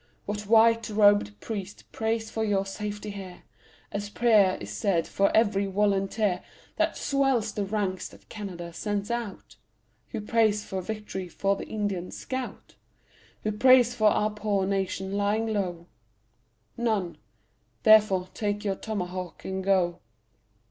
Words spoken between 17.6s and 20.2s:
therefore take your tomahawk and go.